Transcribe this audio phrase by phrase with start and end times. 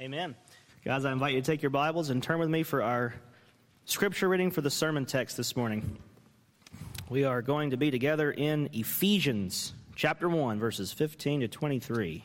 [0.00, 0.34] Amen.
[0.84, 3.14] Guys, I invite you to take your Bibles and turn with me for our
[3.84, 5.98] scripture reading for the sermon text this morning.
[7.08, 12.24] We are going to be together in Ephesians chapter 1, verses 15 to 23.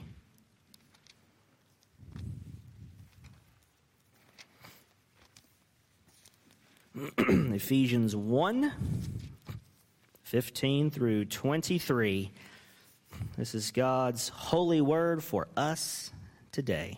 [7.20, 8.74] Ephesians 1,
[10.24, 12.32] 15 through 23.
[13.38, 16.10] This is God's holy word for us
[16.52, 16.98] today.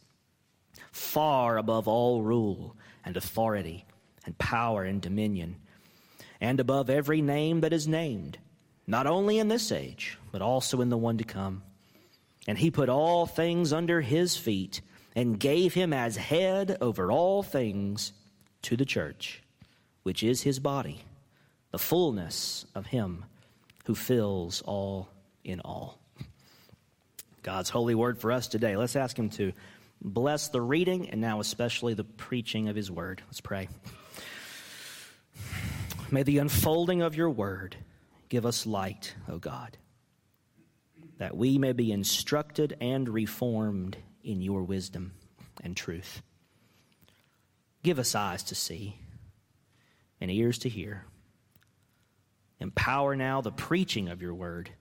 [0.91, 3.85] far above all rule and authority
[4.25, 5.55] and power and dominion,
[6.39, 8.37] and above every name that is named,
[8.87, 11.63] not only in this age, but also in the one to come.
[12.47, 14.81] And he put all things under his feet
[15.15, 18.13] and gave him as head over all things
[18.63, 19.41] to the church,
[20.03, 21.03] which is his body,
[21.71, 23.25] the fullness of him
[23.85, 25.09] who fills all
[25.43, 25.97] in all.
[27.43, 28.77] God's holy word for us today.
[28.77, 29.51] Let's ask him to
[30.03, 33.21] Bless the reading and now especially the preaching of his word.
[33.27, 33.69] Let's pray.
[36.09, 37.75] May the unfolding of your word
[38.27, 39.77] give us light, O God,
[41.19, 45.13] that we may be instructed and reformed in your wisdom
[45.63, 46.23] and truth.
[47.83, 48.97] Give us eyes to see
[50.19, 51.05] and ears to hear.
[52.59, 54.71] Empower now the preaching of your word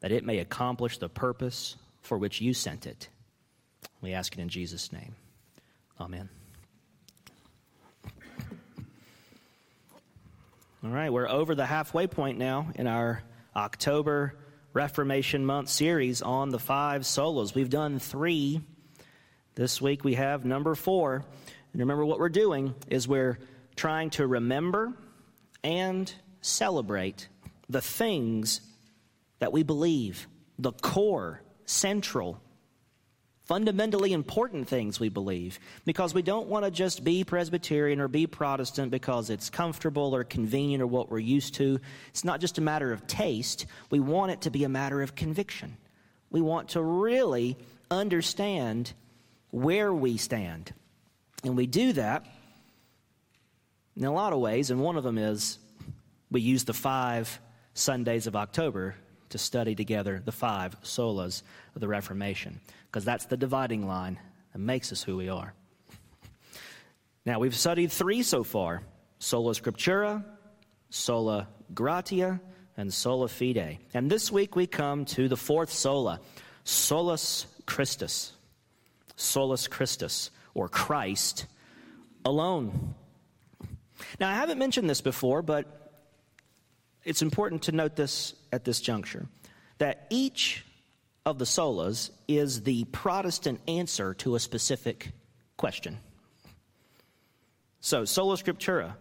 [0.00, 3.08] that it may accomplish the purpose for which you sent it
[4.04, 5.16] we ask it in Jesus' name.
[5.98, 6.28] Amen.
[10.84, 13.22] All right, we're over the halfway point now in our
[13.56, 14.34] October
[14.74, 17.54] Reformation Month series on the five solas.
[17.54, 18.60] We've done three.
[19.54, 21.24] This week we have number four.
[21.72, 23.38] And remember, what we're doing is we're
[23.74, 24.92] trying to remember
[25.62, 27.28] and celebrate
[27.70, 28.60] the things
[29.38, 30.28] that we believe,
[30.58, 32.42] the core, central
[33.44, 38.26] fundamentally important things we believe because we don't want to just be Presbyterian or be
[38.26, 41.78] Protestant because it's comfortable or convenient or what we're used to.
[42.08, 45.14] It's not just a matter of taste, we want it to be a matter of
[45.14, 45.76] conviction.
[46.30, 47.56] We want to really
[47.90, 48.92] understand
[49.50, 50.72] where we stand.
[51.44, 52.24] And we do that
[53.94, 55.58] in a lot of ways, and one of them is
[56.30, 57.38] we use the five
[57.74, 58.96] Sundays of October
[59.28, 61.42] to study together the five solas
[61.74, 62.60] of the Reformation
[62.94, 64.20] because that's the dividing line
[64.52, 65.52] that makes us who we are.
[67.26, 68.82] Now, we've studied three so far
[69.18, 70.24] Sola Scriptura,
[70.90, 72.40] Sola Gratia,
[72.76, 73.78] and Sola Fide.
[73.94, 76.20] And this week we come to the fourth sola,
[76.62, 78.32] Solus Christus.
[79.16, 81.46] Solus Christus, or Christ
[82.24, 82.94] alone.
[84.20, 85.90] Now, I haven't mentioned this before, but
[87.02, 89.26] it's important to note this at this juncture
[89.78, 90.64] that each
[91.26, 95.12] of the solas is the Protestant answer to a specific
[95.56, 95.98] question.
[97.80, 98.94] So, sola scriptura.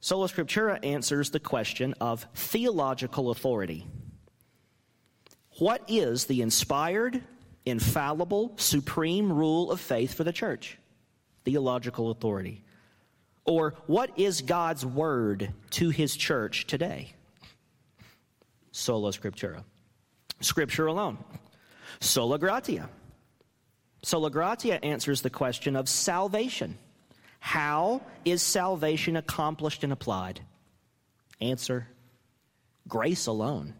[0.00, 3.86] Sola scriptura answers the question of theological authority.
[5.58, 7.22] What is the inspired,
[7.64, 10.78] infallible, supreme rule of faith for the church?
[11.44, 12.64] Theological authority.
[13.44, 17.14] Or what is God's word to his church today?
[18.72, 19.62] Sola scriptura.
[20.40, 21.18] Scripture alone.
[22.00, 22.88] Sola gratia.
[24.02, 26.76] Sola gratia answers the question of salvation.
[27.40, 30.40] How is salvation accomplished and applied?
[31.40, 31.88] Answer
[32.88, 33.74] grace alone.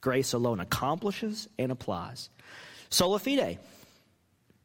[0.00, 2.30] Grace alone accomplishes and applies.
[2.90, 3.58] Sola fide.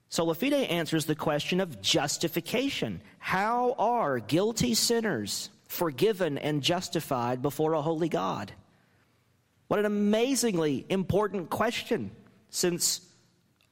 [0.10, 3.02] Sola fide answers the question of justification.
[3.18, 8.52] How are guilty sinners forgiven and justified before a holy God?
[9.72, 12.12] What an amazingly important question,
[12.50, 13.00] since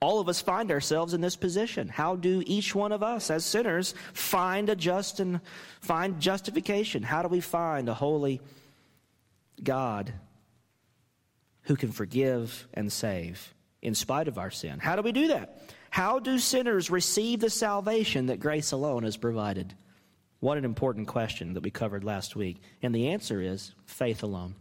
[0.01, 1.89] All of us find ourselves in this position.
[1.89, 5.41] How do each one of us as sinners find a just and
[5.81, 7.03] find justification?
[7.03, 8.39] How do we find a holy
[9.61, 10.13] God
[11.63, 14.79] who can forgive and save in spite of our sin?
[14.79, 15.61] How do we do that?
[15.89, 19.73] How do sinners receive the salvation that grace alone has provided?
[20.39, 22.61] What an important question that we covered last week.
[22.81, 24.55] And the answer is faith alone.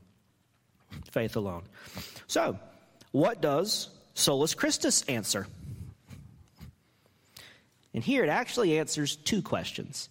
[1.10, 1.62] Faith alone.
[2.26, 2.58] So,
[3.12, 5.46] what does Solus Christus answer?
[7.94, 10.08] And here it actually answers two questions.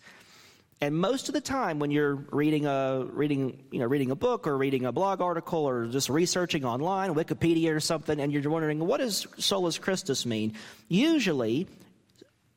[0.80, 4.46] And most of the time, when you're reading a reading, you know, reading a book
[4.46, 8.86] or reading a blog article or just researching online, Wikipedia or something, and you're wondering
[8.86, 10.54] what does solus Christus mean,
[10.88, 11.68] usually,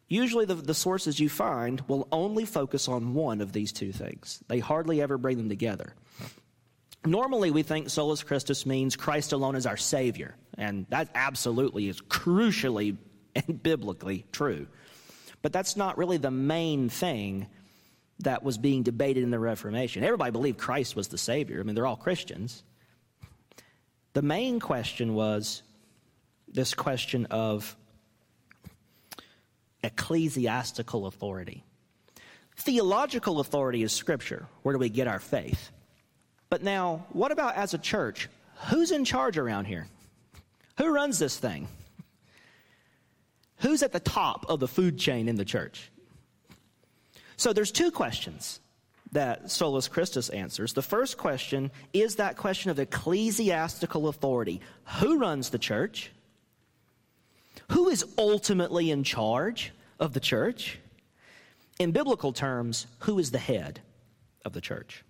[0.08, 4.43] usually the, the sources you find will only focus on one of these two things.
[4.49, 5.94] They hardly ever bring them together.
[7.05, 12.00] Normally, we think solus Christus means Christ alone is our Savior, and that absolutely is
[12.00, 12.97] crucially
[13.35, 14.67] and biblically true.
[15.43, 17.47] But that's not really the main thing
[18.20, 20.05] that was being debated in the Reformation.
[20.05, 21.61] Everybody believed Christ was the Savior.
[21.61, 22.62] I mean, they're all Christians.
[24.12, 25.62] The main question was
[26.49, 27.76] this question of
[29.82, 31.64] ecclesiastical authority.
[32.56, 34.47] Theological authority is Scripture.
[34.62, 35.70] Where do we get our faith?
[36.50, 38.29] But now, what about as a church?
[38.69, 39.87] Who's in charge around here?
[40.76, 41.69] Who runs this thing?
[43.58, 45.91] Who's at the top of the food chain in the church?
[47.37, 48.61] So there's two questions
[49.12, 50.73] that Solus Christus answers.
[50.73, 54.61] The first question is that question of ecclesiastical authority.
[54.99, 56.11] Who runs the church?
[57.70, 60.79] Who is ultimately in charge of the church?
[61.79, 63.81] In biblical terms, who is the head
[64.44, 65.05] of the church?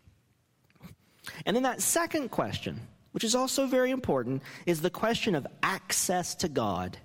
[1.46, 2.81] And then that second question,
[3.12, 6.99] which is also very important, is the question of access to God.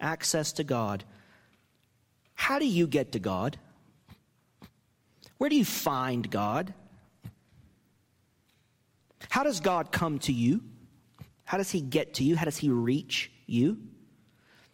[0.00, 1.04] Access to God.
[2.34, 3.58] How do you get to God?
[5.38, 6.72] Where do you find God?
[9.28, 10.62] How does God come to you?
[11.44, 12.36] How does he get to you?
[12.36, 13.78] How does he reach you?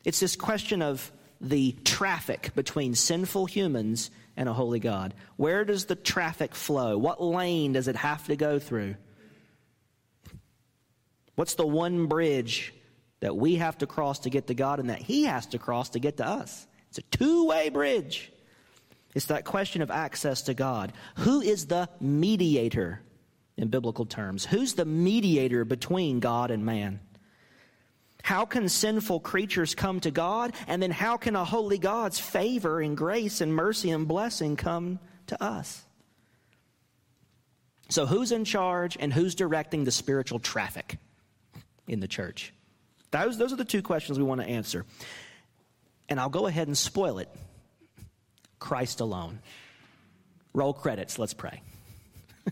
[0.04, 1.10] It's this question of
[1.40, 5.14] the traffic between sinful humans and a holy God.
[5.36, 6.98] Where does the traffic flow?
[6.98, 8.96] What lane does it have to go through?
[11.34, 12.74] What's the one bridge
[13.20, 15.90] that we have to cross to get to God and that He has to cross
[15.90, 16.66] to get to us?
[16.88, 18.32] It's a two way bridge.
[19.14, 20.92] It's that question of access to God.
[21.18, 23.00] Who is the mediator
[23.56, 24.44] in biblical terms?
[24.44, 27.00] Who's the mediator between God and man?
[28.26, 30.52] How can sinful creatures come to God?
[30.66, 34.98] And then how can a holy God's favor and grace and mercy and blessing come
[35.28, 35.84] to us?
[37.88, 40.98] So, who's in charge and who's directing the spiritual traffic
[41.86, 42.52] in the church?
[43.12, 44.84] Those, those are the two questions we want to answer.
[46.08, 47.28] And I'll go ahead and spoil it
[48.58, 49.38] Christ alone.
[50.52, 51.20] Roll credits.
[51.20, 51.62] Let's pray.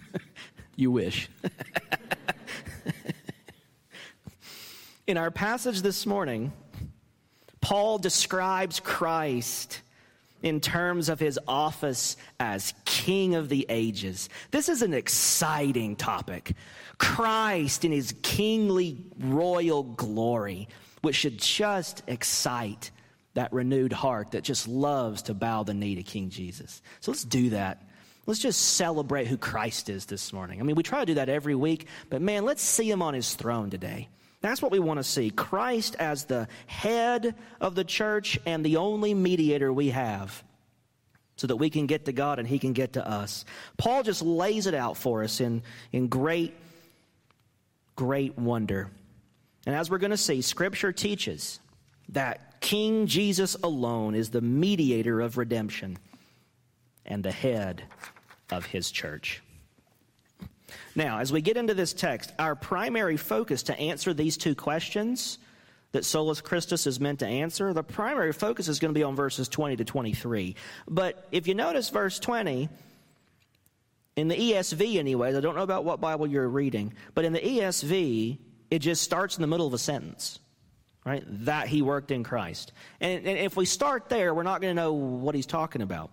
[0.76, 1.29] you wish.
[5.06, 6.50] In our passage this morning,
[7.60, 9.82] Paul describes Christ
[10.42, 14.30] in terms of his office as King of the ages.
[14.50, 16.54] This is an exciting topic.
[16.96, 20.68] Christ in his kingly royal glory,
[21.02, 22.90] which should just excite
[23.34, 26.80] that renewed heart that just loves to bow the knee to King Jesus.
[27.00, 27.82] So let's do that.
[28.25, 30.61] Let's just celebrate who Christ is this morning.
[30.61, 33.12] I mean, we try to do that every week, but man, let's see him on
[33.12, 34.08] his throne today.
[34.44, 35.30] That's what we want to see.
[35.30, 40.44] Christ as the head of the church and the only mediator we have
[41.36, 43.46] so that we can get to God and He can get to us.
[43.78, 46.52] Paul just lays it out for us in, in great,
[47.96, 48.90] great wonder.
[49.64, 51.58] And as we're going to see, Scripture teaches
[52.10, 55.96] that King Jesus alone is the mediator of redemption
[57.06, 57.82] and the head
[58.52, 59.42] of His church.
[60.95, 65.38] Now, as we get into this text, our primary focus to answer these two questions
[65.93, 69.14] that Solus Christus is meant to answer, the primary focus is going to be on
[69.14, 70.57] verses 20 to 23.
[70.88, 72.69] But if you notice verse 20,
[74.16, 77.40] in the ESV, anyways, I don't know about what Bible you're reading, but in the
[77.40, 78.38] ESV,
[78.71, 80.40] it just starts in the middle of a sentence,
[81.04, 81.23] right?
[81.45, 82.73] That he worked in Christ.
[83.00, 86.11] And, and if we start there, we're not going to know what he's talking about.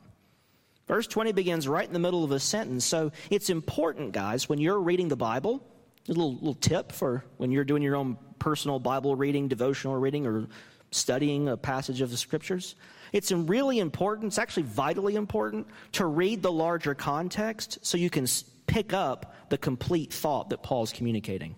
[0.88, 2.86] Verse 20 begins right in the middle of a sentence.
[2.86, 5.64] So it's important, guys, when you're reading the Bible,
[6.08, 10.26] a little, little tip for when you're doing your own personal Bible reading, devotional reading,
[10.26, 10.48] or
[10.92, 12.76] studying a passage of the scriptures.
[13.14, 18.28] It's really important, it's actually vitally important to read the larger context so you can
[18.68, 21.56] pick up the complete thought that Paul's communicating.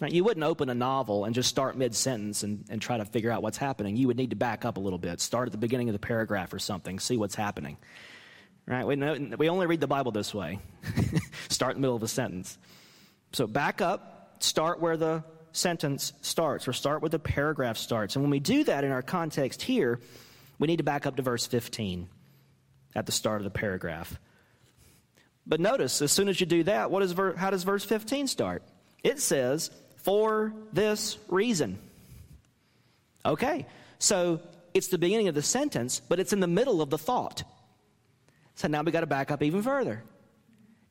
[0.00, 3.04] Now, you wouldn't open a novel and just start mid sentence and, and try to
[3.04, 3.96] figure out what's happening.
[3.96, 5.98] You would need to back up a little bit, start at the beginning of the
[5.98, 7.78] paragraph or something, see what's happening.
[8.66, 8.86] Right?
[8.86, 10.58] We, know, we only read the Bible this way
[11.48, 12.58] start in the middle of a sentence.
[13.32, 18.16] So back up, start where the sentence starts, or start where the paragraph starts.
[18.16, 20.00] And when we do that in our context here,
[20.58, 22.08] we need to back up to verse 15
[22.94, 24.18] at the start of the paragraph.
[25.46, 28.26] But notice, as soon as you do that, what is ver- how does verse 15
[28.26, 28.62] start?
[29.04, 29.70] It says,
[30.06, 31.80] for this reason.
[33.24, 33.66] Okay,
[33.98, 34.40] so
[34.72, 37.42] it's the beginning of the sentence, but it's in the middle of the thought.
[38.54, 40.04] So now we got to back up even further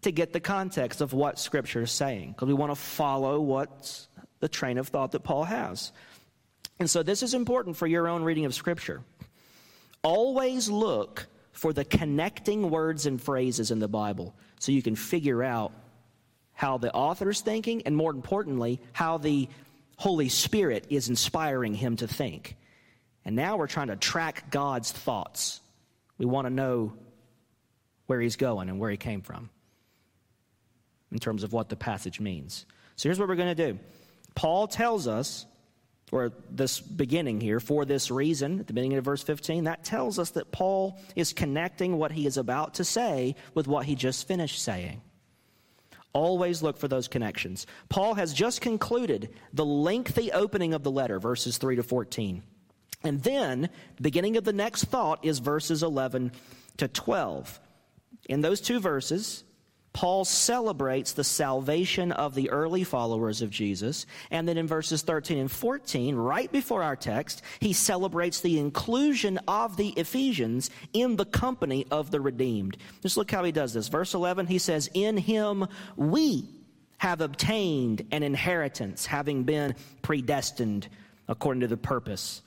[0.02, 4.10] to get the context of what Scripture is saying, because we want to follow what's
[4.42, 5.94] the train of thought that Paul has.
[6.78, 9.02] And so this is important for your own reading of Scripture.
[10.04, 15.42] Always look for the connecting words and phrases in the Bible so you can figure
[15.42, 15.72] out
[16.56, 19.48] how the author's thinking, and more importantly, how the
[19.98, 22.56] Holy Spirit is inspiring him to think.
[23.24, 25.62] And now we're trying to track God's thoughts.
[26.18, 26.94] We want to know
[28.08, 29.50] where he's going and where he came from
[31.12, 32.66] in terms of what the passage means.
[32.96, 33.80] So here's what we're going to do
[34.36, 35.46] Paul tells us,
[36.12, 40.20] or this beginning here, for this reason, at the beginning of verse 15, that tells
[40.20, 44.28] us that Paul is connecting what he is about to say with what he just
[44.28, 45.02] finished saying.
[46.16, 47.68] Always look for those connections.
[47.90, 52.42] Paul has just concluded the lengthy opening of the letter, verses 3 to 14.
[53.04, 53.70] And then,
[54.00, 56.32] beginning of the next thought is verses 11
[56.78, 57.60] to 12.
[58.30, 59.44] In those two verses,
[59.96, 64.06] Paul celebrates the salvation of the early followers of Jesus.
[64.30, 69.40] And then in verses 13 and 14, right before our text, he celebrates the inclusion
[69.48, 72.76] of the Ephesians in the company of the redeemed.
[73.04, 73.88] Just look how he does this.
[73.88, 76.44] Verse 11, he says, In him we
[76.98, 80.90] have obtained an inheritance, having been predestined
[81.30, 82.42] according to the purpose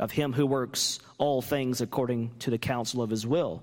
[0.00, 3.62] of him who works all things according to the counsel of his will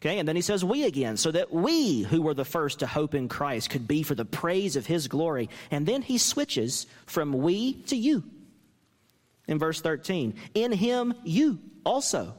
[0.00, 2.86] Okay, and then he says, We again, so that we who were the first to
[2.86, 5.50] hope in Christ could be for the praise of his glory.
[5.70, 8.24] And then he switches from we to you.
[9.46, 12.34] In verse 13, in him you also.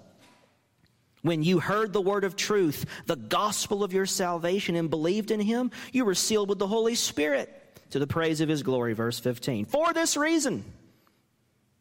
[1.22, 5.40] When you heard the word of truth, the gospel of your salvation, and believed in
[5.40, 7.50] him, you were sealed with the Holy Spirit
[7.92, 8.94] to the praise of his glory.
[8.94, 9.66] Verse 15.
[9.66, 10.66] For this reason,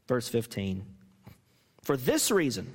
[0.07, 0.85] verse 15.
[1.85, 2.71] For this reason,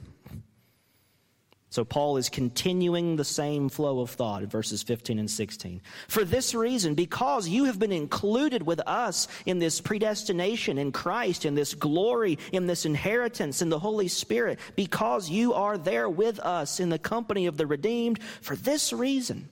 [1.75, 5.81] so Paul is continuing the same flow of thought in verses 15 and 16.
[6.07, 11.43] For this reason, because you have been included with us in this predestination in Christ,
[11.43, 16.39] in this glory, in this inheritance in the Holy Spirit, because you are there with
[16.39, 19.49] us in the company of the redeemed, for this reason,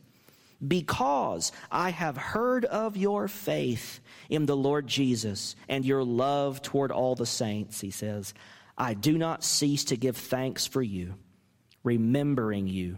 [0.65, 3.99] because I have heard of your faith
[4.29, 8.33] in the Lord Jesus and your love toward all the saints, he says,
[8.77, 11.15] I do not cease to give thanks for you
[11.83, 12.97] remembering you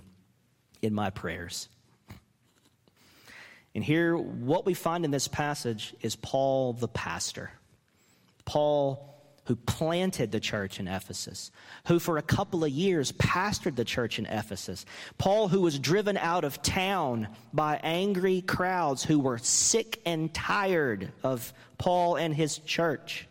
[0.82, 1.68] in my prayers.
[3.74, 7.52] And here, what we find in this passage is Paul the pastor.
[8.46, 9.12] Paul,
[9.46, 11.52] who planted the church in Ephesus,
[11.88, 14.86] who for a couple of years pastored the church in Ephesus.
[15.18, 21.12] Paul, who was driven out of town by angry crowds who were sick and tired
[21.22, 23.28] of Paul and his church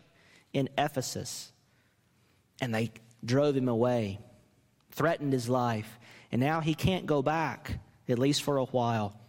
[0.53, 1.51] in Ephesus.
[2.61, 2.91] And they
[3.25, 4.19] drove him away
[4.95, 5.99] threatened his life,
[6.31, 9.19] and now he can't go back, at least for a while.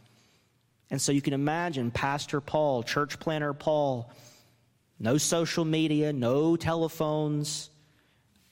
[0.91, 4.11] And so you can imagine Pastor Paul, church planner Paul,
[4.99, 7.71] no social media, no telephones.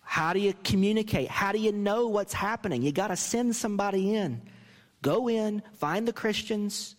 [0.00, 1.28] How do you communicate?
[1.28, 2.82] How do you know what's happening?
[2.82, 4.42] You got to send somebody in.
[5.00, 6.96] Go in, find the Christians,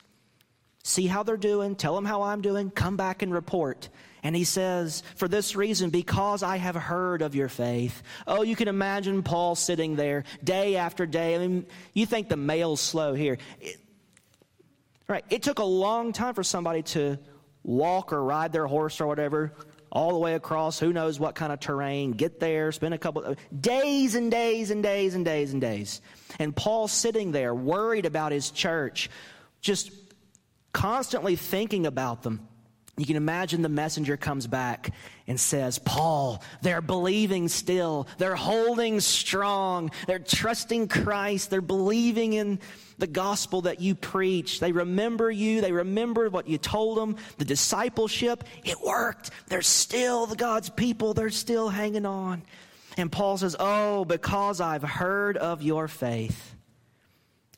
[0.84, 3.89] see how they're doing, tell them how I'm doing, come back and report.
[4.25, 8.01] And he says, For this reason, because I have heard of your faith.
[8.25, 11.36] Oh, you can imagine Paul sitting there day after day.
[11.36, 13.38] I mean, you think the mail's slow here.
[13.62, 13.77] It,
[15.08, 15.24] right.
[15.29, 17.20] It took a long time for somebody to
[17.62, 19.53] walk or ride their horse or whatever
[19.91, 23.22] all the way across who knows what kind of terrain, get there, spend a couple
[23.22, 26.01] of days and days and days and days and days.
[26.39, 29.08] And Paul sitting there worried about his church,
[29.62, 29.91] just
[30.74, 32.48] constantly thinking about them.
[32.98, 34.92] You can imagine the messenger comes back
[35.28, 38.08] and says, Paul, they're believing still.
[38.18, 39.92] They're holding strong.
[40.08, 41.50] They're trusting Christ.
[41.50, 42.60] They're believing in
[42.98, 44.62] the gospel that you preach.
[44.62, 45.60] They remember you.
[45.60, 47.18] They remember what you told them.
[47.38, 49.32] The discipleship, it worked.
[49.48, 51.14] They're still the God's people.
[51.14, 52.44] They're still hanging on.
[52.96, 56.55] And Paul says, Oh, because I've heard of your faith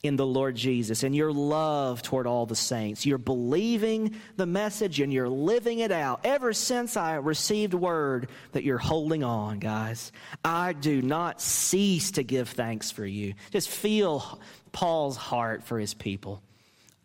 [0.04, 3.06] in the Lord Jesus and your love toward all the saints.
[3.06, 6.22] You're believing the message and you're living it out.
[6.24, 10.12] Ever since I received word that you're holding on, guys,
[10.44, 13.34] I do not cease to give thanks for you.
[13.52, 14.40] Just feel
[14.72, 16.42] Paul's heart for his people.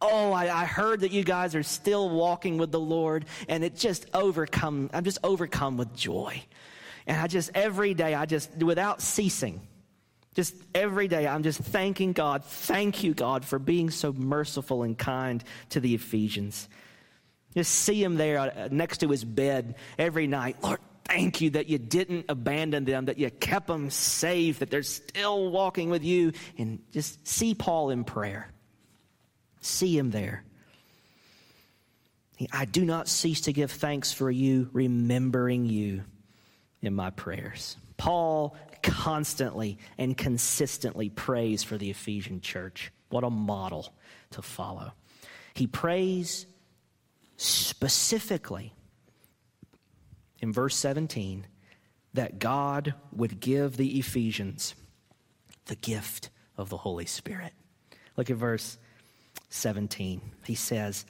[0.00, 3.76] Oh, I, I heard that you guys are still walking with the Lord, and it
[3.76, 6.42] just overcome, I'm just overcome with joy.
[7.06, 9.60] And I just, every day, I just, without ceasing,
[10.34, 12.44] just every day, I'm just thanking God.
[12.44, 16.68] Thank you, God, for being so merciful and kind to the Ephesians.
[17.54, 20.56] Just see him there uh, next to his bed every night.
[20.62, 24.82] Lord, thank you that you didn't abandon them, that you kept them safe, that they're
[24.82, 26.32] still walking with you.
[26.56, 28.48] And just see Paul in prayer.
[29.60, 30.44] See him there.
[32.50, 36.02] I do not cease to give thanks for you, remembering you
[36.80, 37.76] in my prayers.
[37.98, 42.92] Paul constantly and consistently prays for the Ephesian church.
[43.10, 43.94] What a model
[44.32, 44.92] to follow.
[45.54, 46.46] He prays
[47.36, 48.72] specifically
[50.40, 51.46] in verse 17
[52.14, 54.74] that God would give the Ephesians
[55.66, 57.52] the gift of the Holy Spirit.
[58.16, 58.78] Look at verse
[59.48, 60.20] 17.
[60.44, 61.06] He says,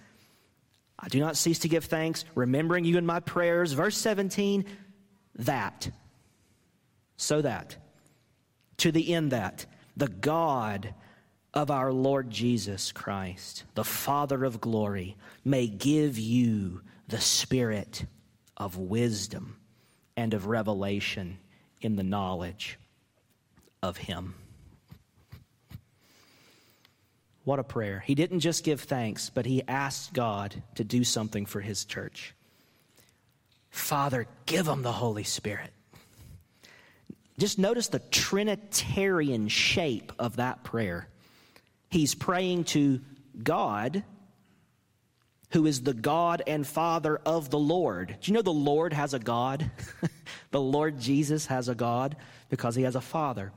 [0.98, 3.72] I do not cease to give thanks, remembering you in my prayers.
[3.72, 4.64] Verse 17,
[5.36, 5.90] that
[7.16, 7.76] so that,
[8.78, 9.66] to the end that,
[9.96, 10.94] the God
[11.54, 18.06] of our Lord Jesus Christ, the Father of glory, may give you the spirit
[18.56, 19.56] of wisdom
[20.16, 21.38] and of revelation
[21.80, 22.78] in the knowledge
[23.82, 24.34] of Him.
[27.44, 28.02] What a prayer.
[28.06, 32.34] He didn't just give thanks, but he asked God to do something for his church.
[33.70, 35.72] Father, give them the Holy Spirit.
[37.42, 41.08] Just notice the Trinitarian shape of that prayer.
[41.88, 43.00] He's praying to
[43.42, 44.04] God,
[45.50, 48.16] who is the God and Father of the Lord.
[48.20, 49.68] Do you know the Lord has a God?
[50.52, 52.14] the Lord Jesus has a God
[52.48, 53.50] because he has a Father.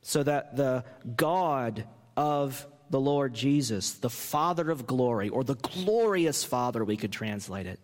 [0.00, 1.84] So that the God
[2.16, 7.66] of the Lord Jesus, the Father of glory, or the glorious Father, we could translate
[7.66, 7.78] it,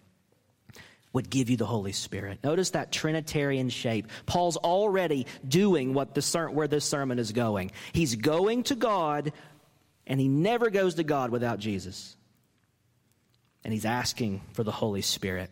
[1.17, 2.39] would give you the Holy Spirit.
[2.45, 4.07] Notice that Trinitarian shape.
[4.27, 7.71] Paul's already doing what the where this sermon is going.
[7.95, 9.33] He's going to God,
[10.07, 12.15] and he never goes to God without Jesus.
[13.65, 15.49] And he's asking for the Holy Spirit.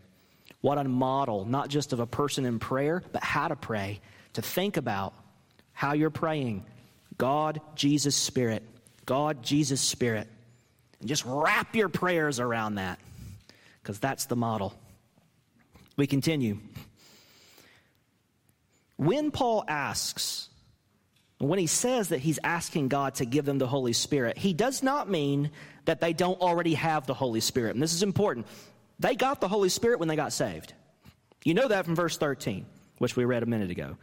[0.61, 4.03] What a model, not just of a person in prayer, but how to pray,
[4.35, 5.14] to think about
[5.72, 6.66] how you're praying.
[7.16, 8.62] God, Jesus, Spirit.
[9.07, 10.29] God, Jesus, Spirit.
[11.00, 12.98] And just wrap your prayers around that,
[13.83, 14.74] because that's the model.
[15.96, 16.59] We continue.
[18.96, 20.48] When Paul asks,
[21.38, 24.83] when he says that he's asking God to give them the Holy Spirit, he does
[24.83, 25.50] not mean
[25.85, 27.74] that they don't already have the Holy Spirit.
[27.74, 28.46] And this is important.
[28.98, 30.72] They got the Holy Spirit when they got saved.
[31.44, 32.64] You know that from verse 13,
[32.98, 33.96] which we read a minute ago.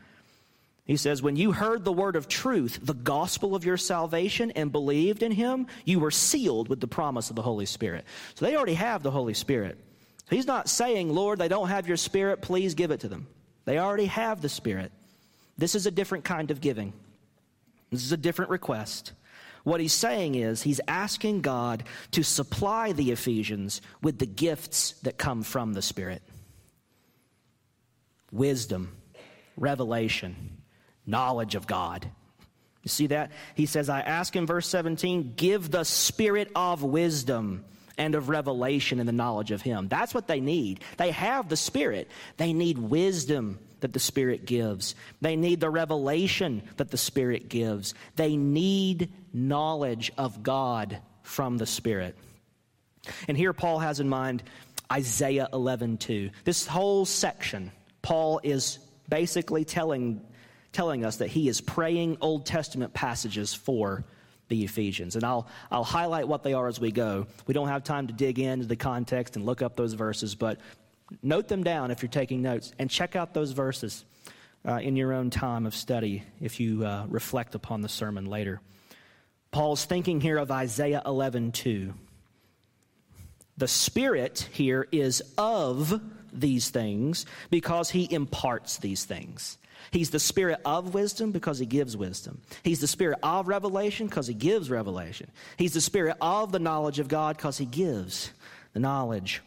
[0.86, 4.71] He says, When you heard the word of truth, the gospel of your salvation, and
[4.71, 8.06] believed in him, you were sealed with the promise of the Holy Spirit.
[8.36, 9.77] So they already have the Holy Spirit.
[10.32, 13.28] He's not saying, Lord, they don't have your spirit, please give it to them.
[13.65, 14.91] They already have the spirit.
[15.58, 16.94] This is a different kind of giving,
[17.91, 19.12] this is a different request.
[19.63, 25.20] What he's saying is, he's asking God to supply the Ephesians with the gifts that
[25.20, 26.24] come from the Spirit
[28.32, 28.96] wisdom,
[29.58, 30.62] revelation,
[31.06, 32.10] knowledge of God.
[32.82, 33.32] You see that?
[33.54, 37.65] He says, I ask in verse 17, give the spirit of wisdom
[38.02, 39.88] and of revelation and the knowledge of Him.
[39.88, 40.80] That's what they need.
[40.98, 46.64] They have the Spirit, they need wisdom that the Spirit gives, they need the revelation
[46.78, 52.16] that the Spirit gives, they need knowledge of God from the Spirit.
[53.28, 54.42] And here Paul has in mind
[54.92, 56.32] Isaiah 11:2.
[56.44, 60.22] This whole section, Paul is basically telling
[60.72, 64.06] telling us that he is praying Old Testament passages for
[64.52, 65.16] the Ephesians.
[65.16, 67.26] And I'll, I'll highlight what they are as we go.
[67.48, 70.60] We don't have time to dig into the context and look up those verses, but
[71.24, 74.04] note them down if you're taking notes and check out those verses
[74.68, 78.60] uh, in your own time of study if you uh, reflect upon the sermon later.
[79.52, 81.94] Paul's thinking here of Isaiah 11 2.
[83.58, 86.02] The Spirit here is of
[86.34, 89.58] these things because he imparts these things.
[89.89, 92.41] He's the spirit of wisdom because he gives wisdom.
[92.63, 95.32] He's the spirit of revelation because he gives revelation.
[95.58, 98.32] He's the spirit of the knowledge of God because he gives
[98.74, 99.41] the knowledge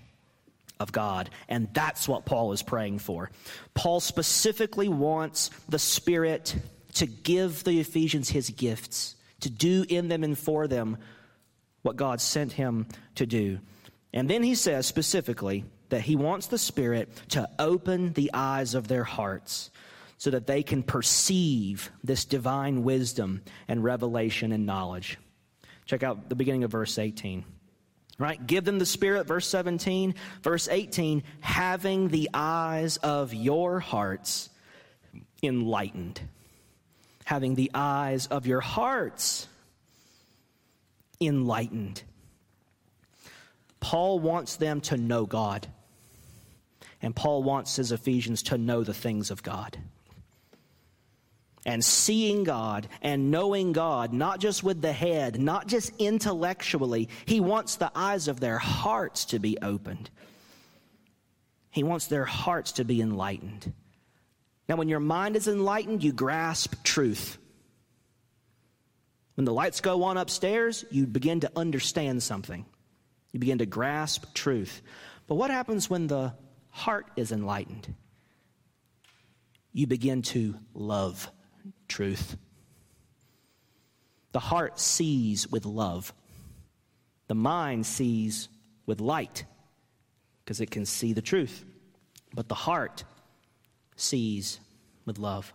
[0.80, 1.30] of God.
[1.48, 3.30] And that's what Paul is praying for.
[3.74, 6.56] Paul specifically wants the spirit
[6.94, 10.98] to give the Ephesians his gifts, to do in them and for them
[11.82, 13.58] what God sent him to do.
[14.12, 18.88] And then he says specifically that he wants the Spirit to open the eyes of
[18.88, 19.70] their hearts
[20.24, 25.18] so that they can perceive this divine wisdom and revelation and knowledge.
[25.84, 27.44] Check out the beginning of verse 18.
[28.18, 28.46] Right?
[28.46, 30.14] Give them the Spirit, verse 17.
[30.42, 34.48] Verse 18, having the eyes of your hearts
[35.42, 36.22] enlightened.
[37.26, 39.46] Having the eyes of your hearts
[41.20, 42.02] enlightened.
[43.78, 45.66] Paul wants them to know God.
[47.02, 49.76] And Paul wants his Ephesians to know the things of God.
[51.66, 57.40] And seeing God and knowing God, not just with the head, not just intellectually, he
[57.40, 60.10] wants the eyes of their hearts to be opened.
[61.70, 63.72] He wants their hearts to be enlightened.
[64.68, 67.38] Now, when your mind is enlightened, you grasp truth.
[69.34, 72.64] When the lights go on upstairs, you begin to understand something.
[73.32, 74.82] You begin to grasp truth.
[75.26, 76.34] But what happens when the
[76.70, 77.92] heart is enlightened?
[79.72, 81.28] You begin to love
[81.88, 82.36] truth.
[84.32, 86.12] The heart sees with love,
[87.28, 88.48] the mind sees
[88.86, 89.44] with light
[90.44, 91.64] because it can see the truth.
[92.34, 93.04] But the heart
[93.96, 94.58] sees
[95.06, 95.52] with love.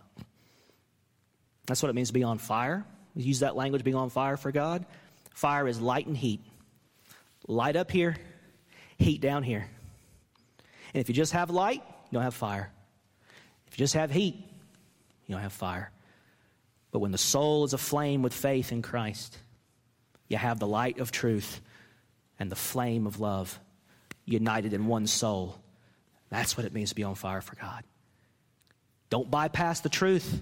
[1.66, 2.84] That's what it means to be on fire.
[3.14, 4.86] We use that language, being on fire for God.
[5.34, 6.40] Fire is light and heat.
[7.46, 8.16] Light up here,
[8.98, 9.68] heat down here.
[10.94, 12.70] And if you just have light, you don't have fire.
[13.68, 14.34] If you just have heat,
[15.26, 15.90] you don't have fire.
[16.90, 19.36] But when the soul is aflame with faith in Christ,
[20.28, 21.60] you have the light of truth
[22.38, 23.58] and the flame of love
[24.24, 25.60] united in one soul.
[26.30, 27.84] That's what it means to be on fire for God.
[29.10, 30.40] Don't bypass the truth.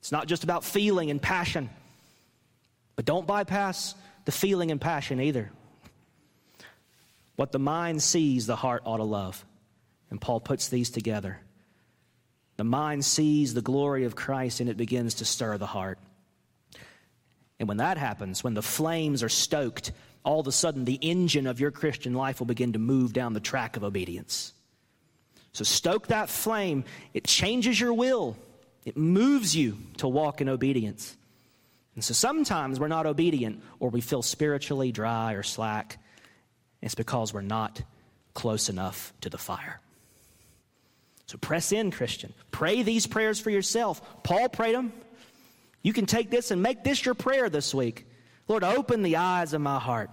[0.00, 1.70] It's not just about feeling and passion.
[2.96, 5.50] But don't bypass the feeling and passion either.
[7.36, 9.44] What the mind sees, the heart ought to love.
[10.10, 11.40] And Paul puts these together.
[12.56, 15.98] The mind sees the glory of Christ and it begins to stir the heart.
[17.58, 19.92] And when that happens, when the flames are stoked,
[20.24, 23.32] all of a sudden the engine of your Christian life will begin to move down
[23.32, 24.52] the track of obedience.
[25.52, 28.36] So stoke that flame, it changes your will,
[28.84, 31.16] it moves you to walk in obedience.
[31.94, 35.98] And so sometimes we're not obedient or we feel spiritually dry or slack.
[36.80, 37.82] It's because we're not
[38.34, 39.80] close enough to the fire.
[41.26, 42.32] So press in, Christian.
[42.50, 44.22] Pray these prayers for yourself.
[44.22, 44.92] Paul prayed them.
[45.82, 48.06] You can take this and make this your prayer this week.
[48.48, 50.10] Lord, open the eyes of my heart.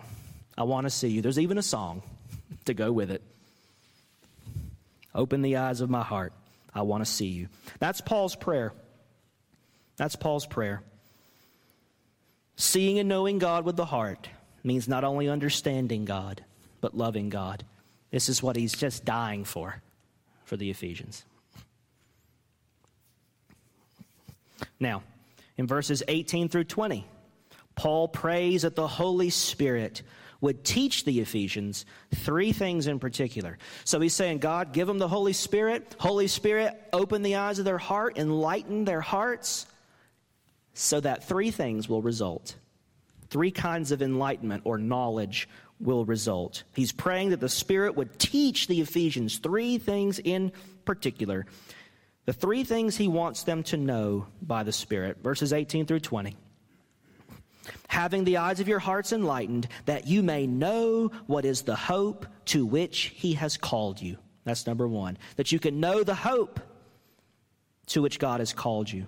[0.58, 1.22] I want to see you.
[1.22, 2.02] There's even a song
[2.65, 3.22] to go with it.
[5.13, 6.34] Open the eyes of my heart.
[6.74, 7.50] I want to see you.
[7.80, 8.74] That's Paul's prayer.
[9.98, 10.82] That's Paul's prayer.
[12.56, 14.30] Seeing and knowing God with the heart
[14.63, 16.43] means not only understanding God,
[16.82, 17.63] but loving God.
[18.12, 19.82] This is what he's just dying for,
[20.50, 21.24] for the Ephesians.
[24.80, 25.04] Now,
[25.58, 27.06] in verses 18 through 20,
[27.76, 30.02] Paul prays that the Holy Spirit
[30.42, 31.86] would teach the Ephesians
[32.16, 33.58] three things in particular.
[33.84, 35.96] So he's saying, God, give them the Holy Spirit.
[36.00, 39.68] Holy Spirit, open the eyes of their heart, enlighten their hearts
[40.74, 42.56] so that three things will result.
[43.30, 45.48] Three kinds of enlightenment or knowledge
[45.80, 46.63] will result.
[46.74, 50.52] He's praying that the Spirit would teach the Ephesians three things in
[50.86, 51.46] particular.
[52.26, 55.18] The three things he wants them to know by the Spirit.
[55.24, 56.36] Verses 18 through 20.
[57.88, 62.26] Having the eyes of your hearts enlightened, that you may know what is the hope
[62.46, 64.18] to which he has called you.
[64.44, 65.18] That's number one.
[65.36, 66.60] That you can know the hope
[67.88, 69.08] to which God has called you.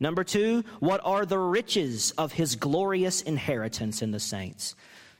[0.00, 4.76] Number two, what are the riches of his glorious inheritance in the saints?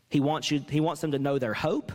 [0.09, 1.93] He wants, you, he wants them to know their hope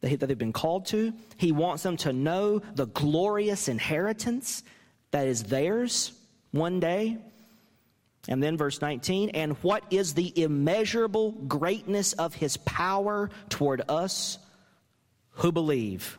[0.00, 1.12] that they've been called to.
[1.36, 4.62] He wants them to know the glorious inheritance
[5.12, 6.12] that is theirs
[6.50, 7.18] one day.
[8.28, 14.38] And then verse 19, and what is the immeasurable greatness of his power toward us
[15.30, 16.18] who believe?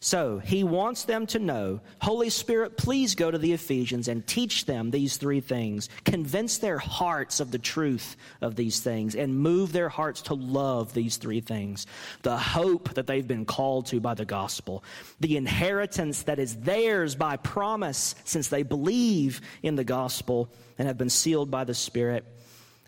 [0.00, 4.64] So he wants them to know Holy Spirit, please go to the Ephesians and teach
[4.64, 5.88] them these three things.
[6.04, 10.94] Convince their hearts of the truth of these things and move their hearts to love
[10.94, 11.86] these three things
[12.22, 14.84] the hope that they've been called to by the gospel,
[15.18, 20.98] the inheritance that is theirs by promise since they believe in the gospel and have
[20.98, 22.24] been sealed by the Spirit.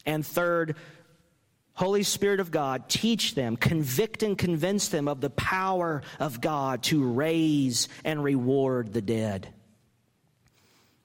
[0.06, 0.76] And third,
[1.80, 6.82] Holy Spirit of God, teach them, convict and convince them of the power of God
[6.82, 9.48] to raise and reward the dead.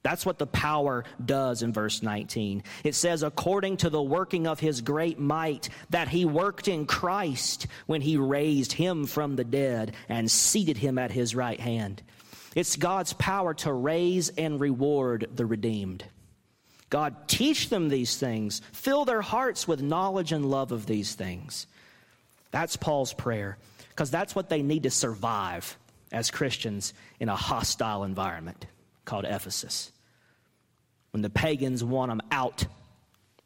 [0.03, 2.61] That's what the power does in verse 19.
[2.83, 7.67] It says, according to the working of his great might, that he worked in Christ
[7.85, 12.03] when he raised him from the dead and seated him at his right hand.
[12.53, 16.03] It's God's power to raise and reward the redeemed.
[16.89, 21.67] God, teach them these things, fill their hearts with knowledge and love of these things.
[22.51, 23.57] That's Paul's prayer,
[23.89, 25.77] because that's what they need to survive
[26.11, 28.65] as Christians in a hostile environment
[29.03, 29.91] called Ephesus
[31.11, 32.65] when the pagans want them out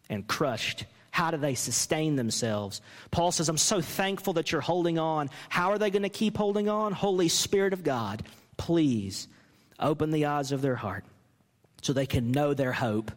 [0.09, 0.85] and crushed?
[1.11, 2.81] How do they sustain themselves?
[3.11, 5.29] Paul says, I'm so thankful that you're holding on.
[5.49, 6.93] How are they going to keep holding on?
[6.93, 8.23] Holy Spirit of God,
[8.57, 9.27] please
[9.79, 11.05] open the eyes of their heart
[11.81, 13.11] so they can know their hope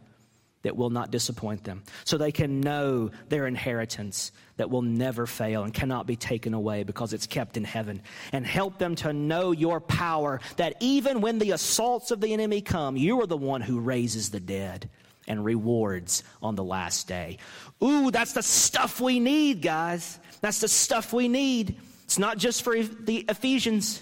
[0.63, 5.63] that will not disappoint them, so they can know their inheritance that will never fail
[5.63, 8.01] and cannot be taken away because it's kept in heaven.
[8.31, 12.61] And help them to know your power that even when the assaults of the enemy
[12.61, 14.89] come, you are the one who raises the dead
[15.27, 17.37] and rewards on the last day.
[17.83, 20.19] Ooh, that's the stuff we need, guys.
[20.41, 21.77] That's the stuff we need.
[22.05, 24.01] It's not just for the Ephesians,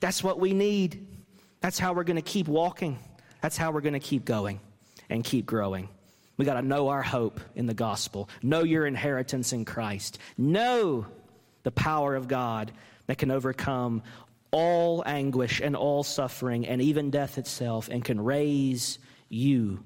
[0.00, 1.06] that's what we need.
[1.60, 2.98] That's how we're going to keep walking,
[3.40, 4.58] that's how we're going to keep going
[5.12, 5.88] and keep growing.
[6.38, 11.06] We got to know our hope in the gospel, know your inheritance in Christ, know
[11.62, 12.72] the power of God
[13.06, 14.02] that can overcome
[14.50, 18.98] all anguish and all suffering and even death itself and can raise
[19.28, 19.84] you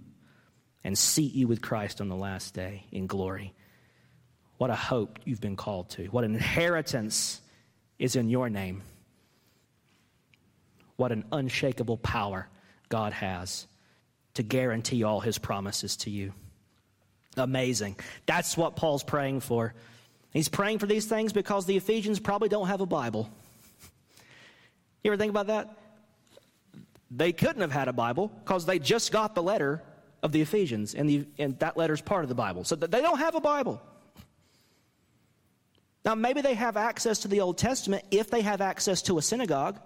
[0.85, 3.53] and seat you with Christ on the last day in glory.
[4.59, 6.07] What a hope you've been called to.
[6.07, 7.41] What an inheritance
[7.99, 8.83] is in your name.
[10.95, 12.49] What an unshakable power
[12.89, 13.67] God has
[14.37, 16.33] to guarantee all his promises to you.
[17.37, 17.97] Amazing.
[18.25, 19.75] That's what Paul's praying for.
[20.33, 23.29] He's praying for these things because the Ephesians probably don't have a Bible.
[25.03, 25.77] You ever think about that?
[27.11, 29.83] They couldn't have had a Bible because they just got the letter
[30.23, 32.65] of the Ephesians, and, the, and that letter's part of the Bible.
[32.65, 33.81] So they don't have a Bible.
[36.05, 39.23] Now, maybe they have access to the Old Testament if they have access to a
[39.23, 39.79] synagogue.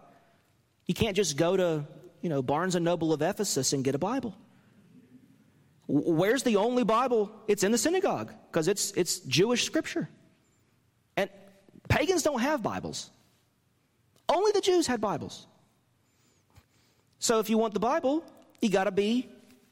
[0.86, 1.84] You can't just go to
[2.20, 4.36] you know, Barnes and Noble of Ephesus and get a Bible.
[5.86, 7.32] Where's the only Bible?
[7.48, 10.08] It's in the synagogue because it's, it's Jewish scripture.
[11.16, 11.28] And
[11.88, 13.10] pagans don't have Bibles.
[14.28, 15.46] Only the Jews had Bibles.
[17.18, 18.24] So if you want the Bible,
[18.60, 19.28] you got to be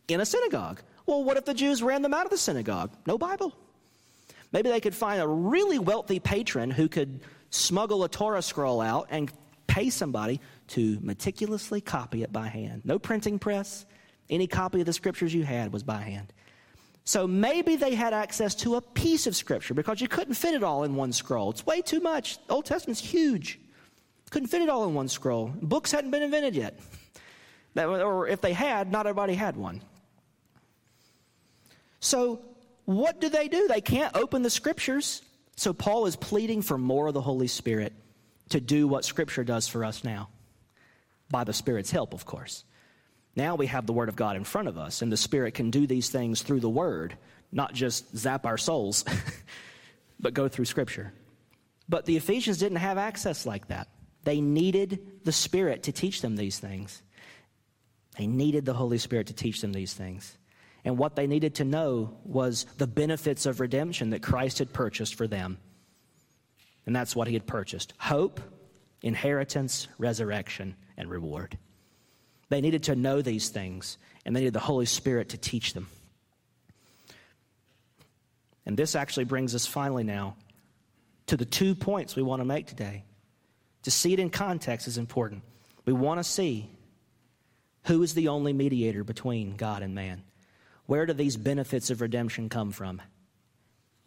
[0.09, 0.81] in a synagogue.
[1.07, 2.91] Well, what if the Jews ran them out of the synagogue?
[3.07, 3.55] No Bible.
[4.53, 9.07] Maybe they could find a really wealthy patron who could smuggle a Torah scroll out
[9.11, 9.31] and
[9.67, 12.83] pay somebody to meticulously copy it by hand.
[12.85, 13.87] No printing press.
[14.31, 16.33] Any copy of the scriptures you had was by hand.
[17.05, 20.63] So maybe they had access to a piece of scripture because you couldn't fit it
[20.63, 21.51] all in one scroll.
[21.51, 22.37] It's way too much.
[22.47, 23.59] The Old Testament's huge.
[24.31, 25.51] Couldn't fit it all in one scroll.
[25.63, 26.79] Books hadn't been invented yet.
[27.75, 29.81] Or if they had, not everybody had one.
[32.01, 32.43] So
[32.85, 33.69] what do they do?
[33.69, 35.23] They can't open the scriptures.
[35.57, 37.95] So Paul is pleading for more of the Holy Spirit
[38.51, 40.29] to do what scripture does for us now
[41.31, 42.65] by the Spirit's help, of course.
[43.37, 45.71] Now we have the Word of God in front of us, and the Spirit can
[45.71, 47.17] do these things through the Word,
[47.53, 49.05] not just zap our souls,
[50.21, 51.13] but go through Scripture.
[51.89, 53.89] But the Ephesians didn't have access like that.
[54.25, 57.03] They needed the Spirit to teach them these things.
[58.19, 60.37] They needed the Holy Spirit to teach them these things.
[60.85, 65.15] And what they needed to know was the benefits of redemption that Christ had purchased
[65.15, 65.59] for them.
[66.87, 68.41] And that's what he had purchased hope,
[69.03, 71.57] inheritance, resurrection, and reward.
[72.51, 75.89] They needed to know these things, and they needed the Holy Spirit to teach them.
[78.67, 80.37] And this actually brings us finally now
[81.27, 83.05] to the two points we want to make today.
[83.85, 85.43] To see it in context is important.
[85.87, 86.69] We want to see
[87.85, 90.23] who is the only mediator between God and man.
[90.85, 93.01] Where do these benefits of redemption come from?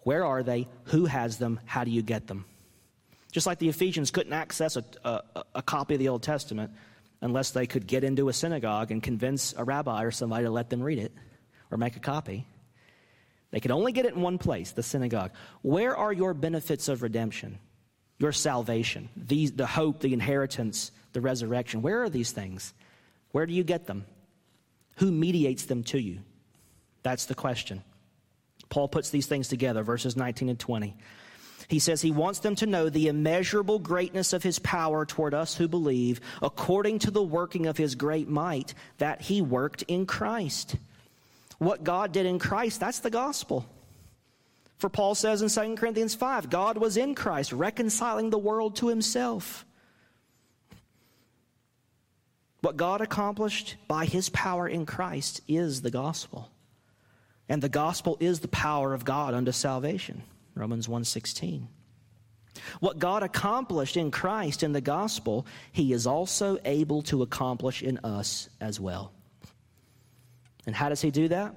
[0.02, 0.68] Where are they?
[0.86, 1.60] Who has them?
[1.66, 2.46] How do you get them?
[3.32, 6.72] Just like the Ephesians couldn't access a, a, a, copy of the Old Testament
[7.22, 10.70] unless they could get into a synagogue and convince a rabbi or somebody to let
[10.70, 11.14] them read it
[11.70, 12.46] or make a copy.
[13.52, 15.32] They could only get it in one place, the synagogue.
[15.62, 17.60] Where are your benefits of redemption?
[18.18, 21.82] Your salvation, the, the hope, the inheritance, the resurrection.
[21.82, 22.74] Where are these things?
[23.32, 24.06] Where do you get them?
[24.98, 26.20] Who mediates them to you?
[27.04, 27.84] That's the question.
[28.70, 30.96] Paul puts these things together, verses 19 and 20.
[31.68, 35.56] He says he wants them to know the immeasurable greatness of his power toward us
[35.56, 40.76] who believe, according to the working of his great might that he worked in Christ.
[41.58, 43.66] What God did in Christ, that's the gospel.
[44.78, 48.88] For Paul says in 2 Corinthians 5, God was in Christ, reconciling the world to
[48.88, 49.64] himself.
[52.62, 56.50] What God accomplished by his power in Christ is the gospel.
[57.48, 60.24] And the gospel is the power of God unto salvation.
[60.56, 61.68] Romans 1:16.
[62.80, 67.98] What God accomplished in Christ in the gospel, he is also able to accomplish in
[68.00, 69.14] us as well.
[70.66, 71.56] And how does he do that?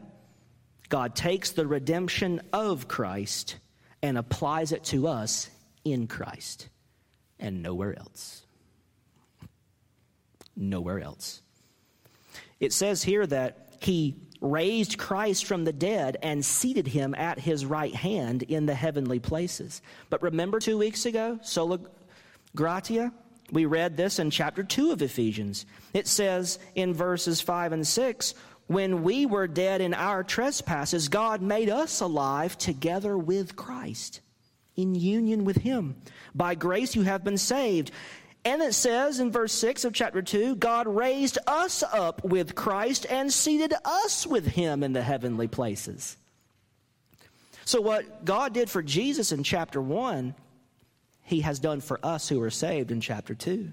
[0.89, 3.57] God takes the redemption of Christ
[4.03, 5.51] and applies it to us
[5.85, 6.69] in Christ
[7.39, 8.47] and nowhere else.
[10.57, 11.43] Nowhere else.
[12.61, 17.65] It says here that he raised Christ from the dead and seated him at his
[17.65, 19.81] right hand in the heavenly places.
[20.11, 21.81] But remember two weeks ago, sola
[22.55, 23.13] gratia?
[23.51, 25.67] We read this in chapter 2 of Ephesians.
[25.93, 28.35] It says in verses 5 and 6
[28.67, 34.21] When we were dead in our trespasses, God made us alive together with Christ,
[34.77, 35.97] in union with him.
[36.35, 37.93] By grace you have been saved
[38.45, 43.07] and it says in verse 6 of chapter 2 God raised us up with Christ
[43.09, 46.17] and seated us with him in the heavenly places.
[47.65, 50.35] So, what God did for Jesus in chapter 1,
[51.23, 53.73] he has done for us who are saved in chapter 2,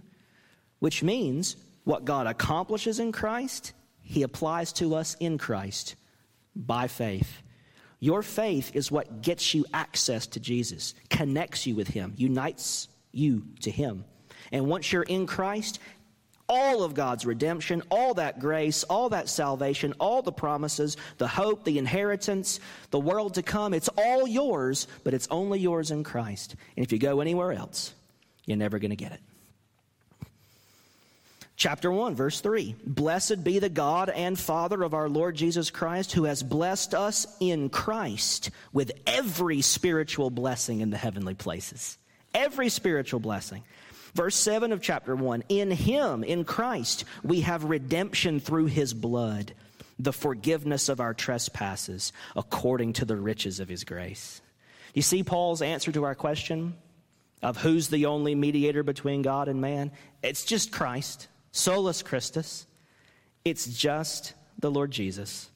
[0.79, 5.95] which means what God accomplishes in Christ, he applies to us in Christ
[6.55, 7.41] by faith.
[7.99, 13.43] Your faith is what gets you access to Jesus, connects you with him, unites you
[13.61, 14.05] to him.
[14.51, 15.79] And once you're in Christ,
[16.47, 21.63] all of God's redemption, all that grace, all that salvation, all the promises, the hope,
[21.63, 22.59] the inheritance,
[22.89, 26.55] the world to come, it's all yours, but it's only yours in Christ.
[26.75, 27.93] And if you go anywhere else,
[28.45, 29.21] you're never going to get it.
[31.55, 36.11] Chapter 1, verse 3 Blessed be the God and Father of our Lord Jesus Christ,
[36.11, 41.97] who has blessed us in Christ with every spiritual blessing in the heavenly places.
[42.33, 43.63] Every spiritual blessing.
[44.13, 49.53] Verse 7 of chapter 1 In him, in Christ, we have redemption through his blood,
[49.99, 54.41] the forgiveness of our trespasses, according to the riches of his grace.
[54.93, 56.75] You see Paul's answer to our question
[57.41, 59.91] of who's the only mediator between God and man?
[60.21, 62.67] It's just Christ, solus Christus.
[63.45, 65.49] It's just the Lord Jesus.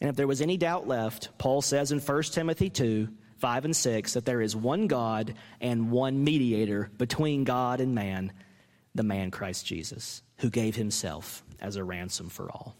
[0.00, 3.08] And if there was any doubt left, Paul says in 1 Timothy 2
[3.42, 8.32] 5 and 6 that there is one God and one mediator between God and man,
[8.94, 12.76] the man Christ Jesus, who gave himself as a ransom for all.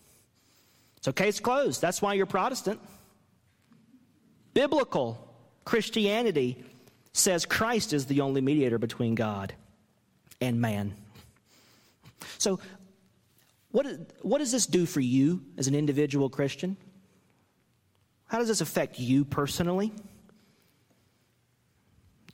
[1.01, 1.83] So, case closed.
[1.83, 2.79] That's why you're Protestant.
[4.55, 6.63] Biblical Christianity
[7.13, 9.53] says Christ is the only mediator between God
[10.41, 10.95] and man.
[12.39, 12.61] So,
[13.73, 13.87] what,
[14.21, 16.77] what does this do for you as an individual Christian?
[18.27, 19.93] How does this affect you personally?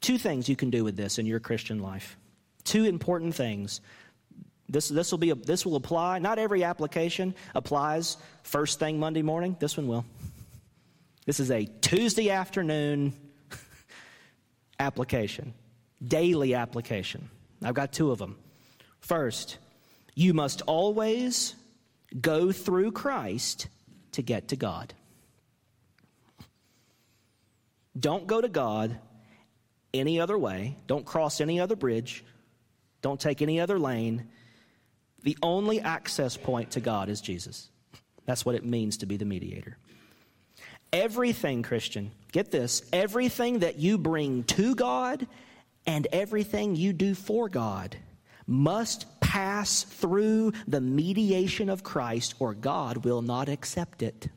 [0.01, 2.17] Two things you can do with this in your Christian life.
[2.65, 3.81] Two important things.
[4.69, 6.19] This, this, will be a, this will apply.
[6.19, 9.57] Not every application applies first thing Monday morning.
[9.59, 10.05] This one will.
[11.25, 13.15] This is a Tuesday afternoon
[14.79, 15.55] application,
[16.07, 17.31] daily application.
[17.63, 18.37] I've got two of them.
[19.01, 19.59] First,
[20.15, 21.55] you must always
[22.21, 23.69] go through Christ
[24.13, 24.95] to get to God.
[27.99, 28.99] Don't go to God
[29.95, 30.77] any other way.
[30.87, 32.25] Don't cross any other bridge.
[33.03, 34.29] Don't take any other lane.
[35.23, 37.71] The only access point to God is Jesus.
[38.27, 39.79] That's what it means to be the mediator.
[40.93, 45.27] Everything, Christian, get this everything that you bring to God
[45.87, 47.97] and everything you do for God
[48.47, 54.29] must pass through the mediation of Christ, or God will not accept it.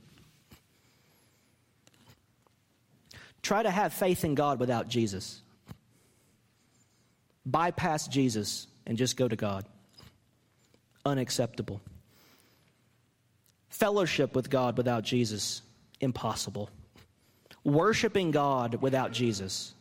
[3.42, 5.42] Try to have faith in God without Jesus.
[7.46, 9.66] Bypass Jesus and just go to God.
[11.06, 11.82] Unacceptable.
[13.70, 15.64] Fellowship with God without Jesus,
[16.00, 16.70] impossible.
[17.64, 19.74] Worshiping God without Jesus,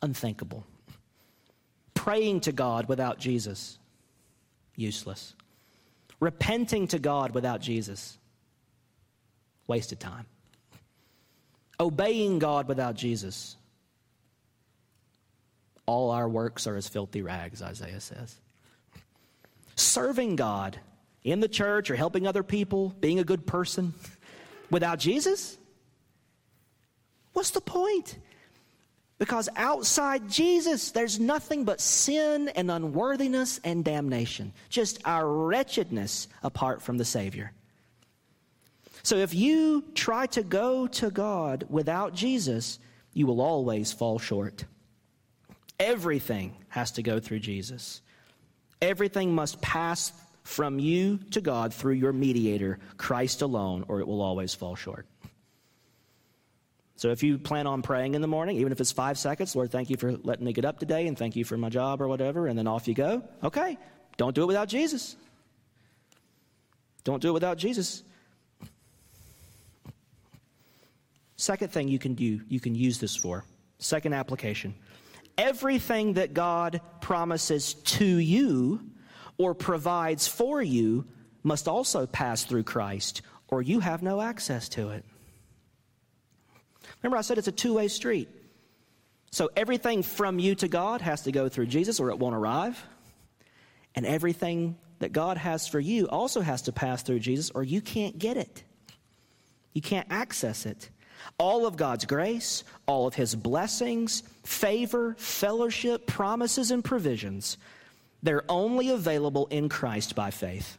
[0.00, 0.66] unthinkable.
[1.94, 3.78] Praying to God without Jesus,
[4.74, 5.34] useless.
[6.18, 8.18] Repenting to God without Jesus,
[9.68, 10.26] wasted time
[11.82, 13.56] obeying God without Jesus,
[15.84, 18.36] all our works are as filthy rags, Isaiah says.
[19.76, 20.78] Serving God
[21.24, 23.92] in the church or helping other people, being a good person,
[24.70, 25.58] without Jesus?
[27.32, 28.18] What's the point?
[29.18, 34.52] Because outside Jesus, there's nothing but sin and unworthiness and damnation.
[34.68, 37.52] Just our wretchedness apart from the Savior.
[39.02, 42.78] So if you try to go to God without Jesus,
[43.12, 44.64] you will always fall short.
[45.80, 48.00] Everything has to go through Jesus.
[48.80, 50.12] Everything must pass
[50.44, 55.06] from you to God through your mediator, Christ alone, or it will always fall short.
[56.96, 59.72] So if you plan on praying in the morning, even if it's five seconds, Lord,
[59.72, 62.06] thank you for letting me get up today and thank you for my job or
[62.06, 63.76] whatever, and then off you go, okay,
[64.16, 65.16] don't do it without Jesus.
[67.02, 68.04] Don't do it without Jesus.
[71.42, 73.44] Second thing you can do, you can use this for.
[73.78, 74.76] Second application.
[75.36, 78.80] Everything that God promises to you
[79.38, 81.04] or provides for you
[81.42, 85.04] must also pass through Christ, or you have no access to it.
[87.02, 88.28] Remember, I said it's a two way street.
[89.32, 92.80] So everything from you to God has to go through Jesus, or it won't arrive.
[93.96, 97.80] And everything that God has for you also has to pass through Jesus, or you
[97.80, 98.62] can't get it.
[99.72, 100.88] You can't access it.
[101.38, 107.58] All of God's grace, all of His blessings, favor, fellowship, promises, and provisions,
[108.22, 110.78] they're only available in Christ by faith.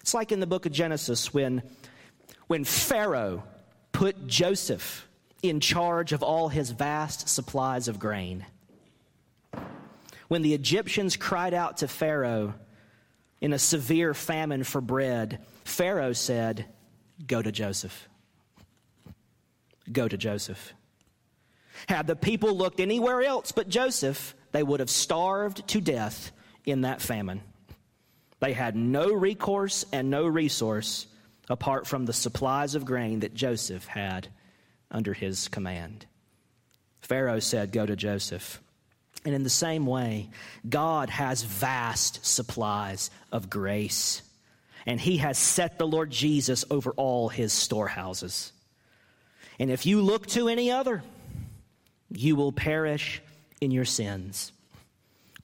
[0.00, 1.62] It's like in the book of Genesis when,
[2.46, 3.42] when Pharaoh
[3.92, 5.06] put Joseph
[5.42, 8.46] in charge of all his vast supplies of grain.
[10.28, 12.54] When the Egyptians cried out to Pharaoh
[13.40, 16.66] in a severe famine for bread, Pharaoh said,
[17.26, 18.08] Go to Joseph.
[19.90, 20.72] Go to Joseph.
[21.88, 26.32] Had the people looked anywhere else but Joseph, they would have starved to death
[26.64, 27.42] in that famine.
[28.40, 31.06] They had no recourse and no resource
[31.48, 34.28] apart from the supplies of grain that Joseph had
[34.90, 36.06] under his command.
[37.02, 38.60] Pharaoh said, Go to Joseph.
[39.24, 40.30] And in the same way,
[40.66, 44.22] God has vast supplies of grace,
[44.86, 48.52] and he has set the Lord Jesus over all his storehouses.
[49.58, 51.02] And if you look to any other,
[52.10, 53.22] you will perish
[53.60, 54.52] in your sins.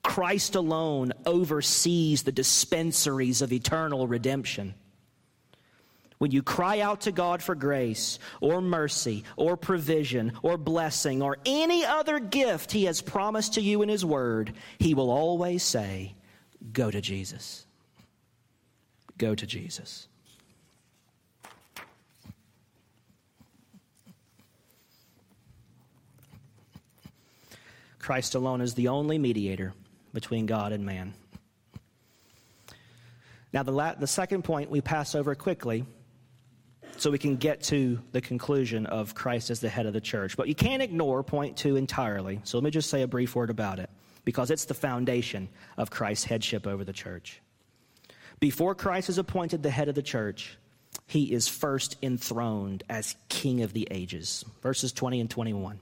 [0.03, 4.73] Christ alone oversees the dispensaries of eternal redemption.
[6.17, 11.37] When you cry out to God for grace or mercy or provision or blessing or
[11.45, 16.15] any other gift He has promised to you in His Word, He will always say,
[16.73, 17.66] Go to Jesus.
[19.17, 20.07] Go to Jesus.
[27.99, 29.73] Christ alone is the only mediator
[30.13, 31.13] between God and man.
[33.51, 35.85] Now, the, la- the second point we pass over quickly
[36.97, 40.37] so we can get to the conclusion of Christ as the head of the church.
[40.37, 42.39] But you can't ignore point two entirely.
[42.43, 43.89] So let me just say a brief word about it
[44.25, 47.41] because it's the foundation of Christ's headship over the church.
[48.39, 50.57] Before Christ is appointed the head of the church,
[51.07, 54.45] he is first enthroned as king of the ages.
[54.61, 55.79] Verses 20 and 21.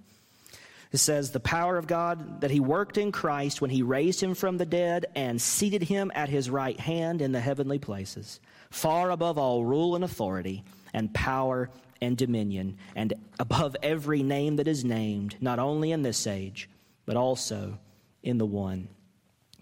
[0.91, 4.35] It says, The power of God that he worked in Christ when he raised him
[4.35, 8.39] from the dead and seated him at his right hand in the heavenly places,
[8.69, 11.69] far above all rule and authority and power
[12.01, 16.69] and dominion, and above every name that is named, not only in this age,
[17.05, 17.79] but also
[18.23, 18.87] in the one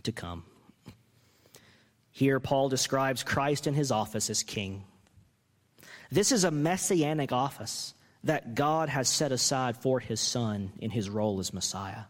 [0.04, 0.44] to come.
[2.14, 4.84] Here, Paul describes Christ in his office as king.
[6.12, 11.10] This is a messianic office that God has set aside for his son in his
[11.10, 12.04] role as Messiah.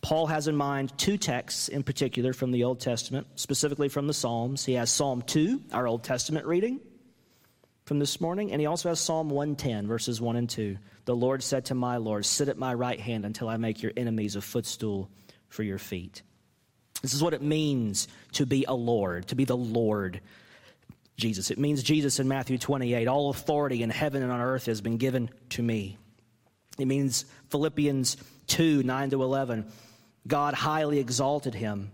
[0.00, 4.14] Paul has in mind two texts in particular from the Old Testament, specifically from the
[4.14, 4.64] Psalms.
[4.64, 6.80] He has Psalm 2, our Old Testament reading
[7.84, 10.78] from this morning, and he also has Psalm 110, verses 1 and 2.
[11.04, 13.92] The Lord said to my Lord, Sit at my right hand until I make your
[13.98, 15.10] enemies a footstool
[15.50, 16.22] for your feet.
[17.02, 20.20] This is what it means to be a Lord, to be the Lord
[21.16, 21.50] Jesus.
[21.50, 24.96] It means Jesus in Matthew 28 all authority in heaven and on earth has been
[24.96, 25.98] given to me.
[26.78, 28.16] It means Philippians
[28.48, 29.70] 2 9 to 11
[30.26, 31.92] God highly exalted him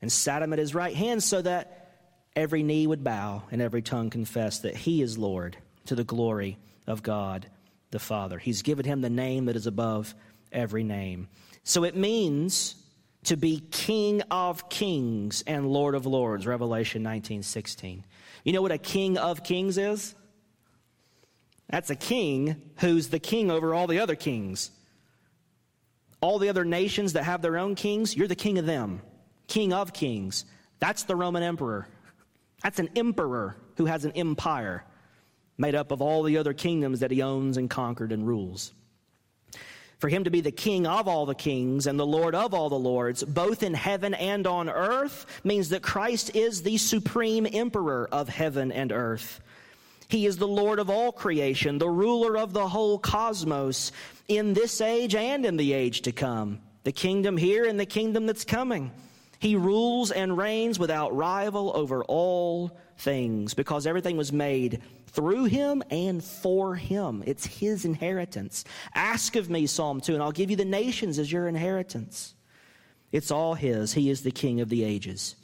[0.00, 1.90] and sat him at his right hand so that
[2.34, 5.56] every knee would bow and every tongue confess that he is Lord
[5.86, 7.46] to the glory of God
[7.90, 8.38] the Father.
[8.38, 10.14] He's given him the name that is above
[10.52, 11.28] every name.
[11.62, 12.74] So it means
[13.26, 18.04] to be King of kings and Lord of lords, Revelation 19 16.
[18.44, 20.14] You know what a King of kings is?
[21.68, 24.70] That's a king who's the king over all the other kings.
[26.20, 29.02] All the other nations that have their own kings, you're the king of them.
[29.48, 30.44] King of kings.
[30.78, 31.88] That's the Roman emperor.
[32.62, 34.84] That's an emperor who has an empire
[35.58, 38.72] made up of all the other kingdoms that he owns and conquered and rules.
[39.98, 42.68] For him to be the king of all the kings and the Lord of all
[42.68, 48.06] the lords, both in heaven and on earth, means that Christ is the supreme emperor
[48.12, 49.40] of heaven and earth.
[50.08, 53.90] He is the Lord of all creation, the ruler of the whole cosmos
[54.28, 56.60] in this age and in the age to come.
[56.86, 58.92] the kingdom here and the kingdom that's coming.
[59.40, 64.80] He rules and reigns without rival over all things because everything was made
[65.16, 67.24] through him and for him.
[67.26, 68.64] It's his inheritance.
[68.94, 72.34] Ask of me, Psalm 2, and I'll give you the nations as your inheritance.
[73.12, 73.94] It's all his.
[73.94, 75.34] He is the king of the ages.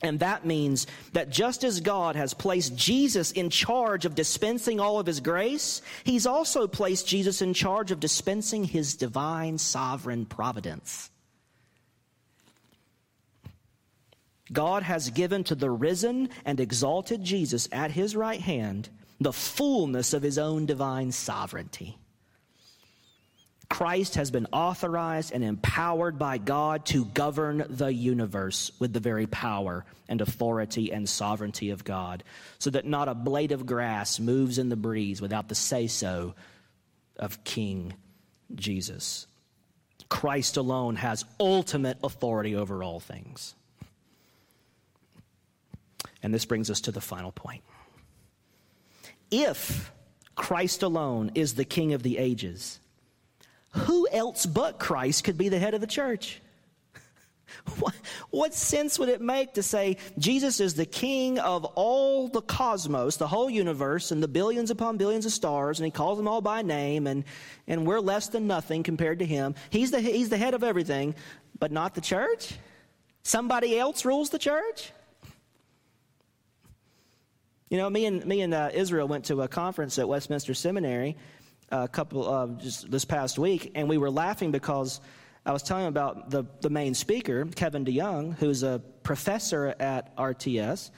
[0.00, 4.98] And that means that just as God has placed Jesus in charge of dispensing all
[4.98, 11.10] of his grace, he's also placed Jesus in charge of dispensing his divine sovereign providence.
[14.50, 18.88] God has given to the risen and exalted Jesus at his right hand
[19.22, 21.98] the fullness of his own divine sovereignty.
[23.68, 29.26] Christ has been authorized and empowered by God to govern the universe with the very
[29.26, 32.22] power and authority and sovereignty of God,
[32.58, 36.34] so that not a blade of grass moves in the breeze without the say so
[37.16, 37.94] of King
[38.54, 39.26] Jesus.
[40.10, 43.54] Christ alone has ultimate authority over all things.
[46.22, 47.62] And this brings us to the final point.
[49.32, 49.90] If
[50.36, 52.78] Christ alone is the King of the ages,
[53.70, 56.40] who else but Christ could be the head of the church?
[57.78, 57.94] What,
[58.30, 63.18] what, sense would it make to say Jesus is the king of all the cosmos,
[63.18, 66.40] the whole universe, and the billions upon billions of stars, and he calls them all
[66.40, 67.24] by name, and,
[67.68, 69.54] and we're less than nothing compared to him?
[69.68, 71.14] He's the, he's the head of everything,
[71.58, 72.54] but not the church?
[73.22, 74.90] Somebody else rules the church?
[77.72, 81.16] You know, me and, me and uh, Israel went to a conference at Westminster Seminary
[81.70, 85.00] a couple uh, just this past week, and we were laughing because
[85.46, 90.14] I was telling him about the, the main speaker, Kevin DeYoung, who's a professor at
[90.18, 90.90] RTS,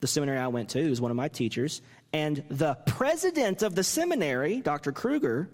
[0.00, 1.82] the seminary I went to, who's one of my teachers,
[2.14, 4.90] and the president of the seminary, Dr.
[4.90, 5.50] Kruger,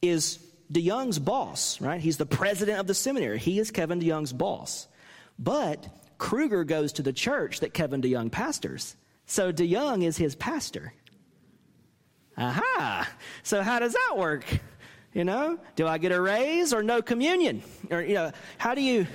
[0.00, 0.38] is
[0.72, 2.00] DeYoung's boss, right?
[2.00, 3.38] He's the president of the seminary.
[3.38, 4.88] He is Kevin DeYoung's boss.
[5.38, 5.86] But
[6.16, 8.96] Kruger goes to the church that Kevin DeYoung pastors.
[9.26, 10.92] So DeYoung is his pastor.
[12.36, 13.08] Aha!
[13.42, 14.44] So how does that work?
[15.14, 17.62] You know, do I get a raise or no communion?
[17.90, 19.06] Or you know, how do you,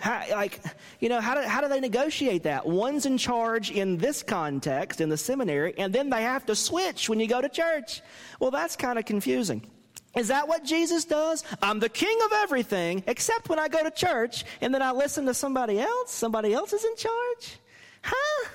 [0.00, 0.60] how, like,
[1.00, 2.66] you know, how do, how do they negotiate that?
[2.66, 7.10] One's in charge in this context in the seminary, and then they have to switch
[7.10, 8.00] when you go to church.
[8.40, 9.62] Well, that's kind of confusing.
[10.16, 11.44] Is that what Jesus does?
[11.62, 15.26] I'm the king of everything, except when I go to church and then I listen
[15.26, 16.10] to somebody else.
[16.10, 17.58] Somebody else is in charge?
[18.02, 18.48] Huh?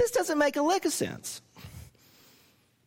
[0.00, 1.42] This doesn't make a lick of sense.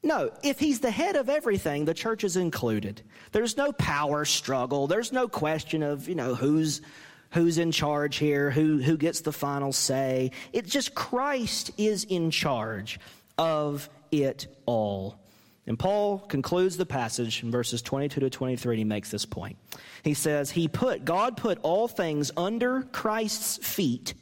[0.02, 3.04] No, if he's the head of everything, the church is included.
[3.32, 4.88] There's no power struggle.
[4.88, 6.82] There's no question of, you know, who's
[7.30, 10.32] who's in charge here, who who gets the final say.
[10.54, 13.00] It's just Christ is in charge
[13.38, 15.20] of it all.
[15.68, 19.58] And Paul concludes the passage in verses 22 to 23 he makes this point.
[20.02, 24.16] He says, "He put God put all things under Christ's feet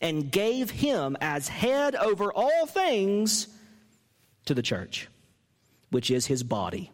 [0.00, 3.48] and gave him as head over all things
[4.44, 5.08] to the church,
[5.90, 6.90] which is his body,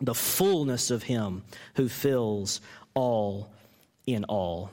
[0.00, 1.42] the fullness of him
[1.74, 2.60] who fills
[2.94, 3.50] all
[4.06, 4.70] in all.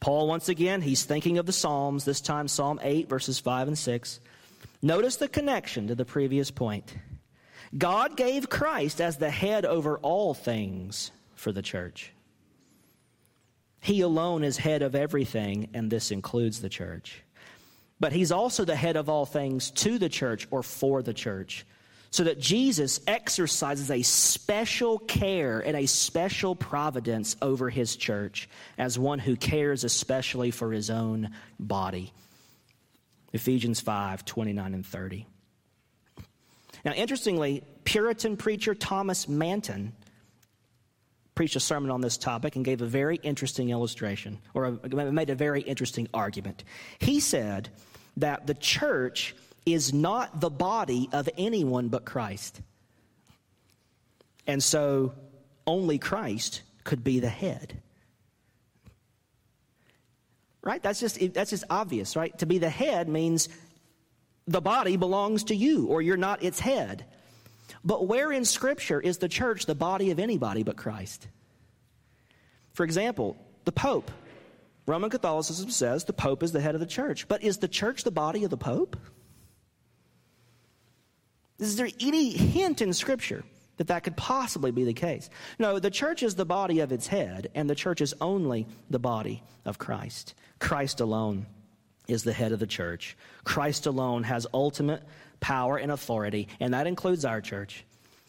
[0.00, 3.78] Paul, once again, he's thinking of the Psalms, this time Psalm 8, verses 5 and
[3.78, 4.20] 6.
[4.82, 6.94] Notice the connection to the previous point.
[7.76, 12.12] God gave Christ as the head over all things for the church.
[13.84, 17.22] He alone is head of everything, and this includes the church.
[18.00, 21.66] But he's also the head of all things to the church or for the church.
[22.10, 28.98] So that Jesus exercises a special care and a special providence over his church as
[28.98, 32.10] one who cares especially for his own body.
[33.34, 35.26] Ephesians 5 29 and 30.
[36.86, 39.92] Now, interestingly, Puritan preacher Thomas Manton
[41.34, 45.30] preached a sermon on this topic and gave a very interesting illustration, or a, made
[45.30, 46.64] a very interesting argument.
[46.98, 47.70] He said
[48.16, 49.34] that the church
[49.66, 52.60] is not the body of anyone but Christ.
[54.46, 55.14] And so
[55.66, 57.80] only Christ could be the head.
[60.62, 60.82] Right?
[60.82, 62.36] That's just that's just obvious, right?
[62.38, 63.48] To be the head means
[64.46, 67.04] the body belongs to you or you're not its head.
[67.84, 71.26] But where in scripture is the church the body of anybody but Christ?
[72.72, 74.10] For example, the pope
[74.86, 77.26] Roman Catholicism says the Pope is the head of the church.
[77.26, 78.96] But is the church the body of the Pope?
[81.58, 83.44] Is there any hint in Scripture
[83.78, 85.30] that that could possibly be the case?
[85.58, 88.98] No, the church is the body of its head, and the church is only the
[88.98, 90.34] body of Christ.
[90.58, 91.46] Christ alone
[92.06, 93.16] is the head of the church.
[93.44, 95.02] Christ alone has ultimate
[95.44, 97.84] power and authority, and that includes our church.